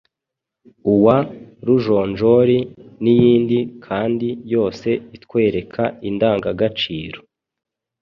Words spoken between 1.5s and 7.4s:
Rujonjori n’iyindi kandi yose itwereka indangagaciro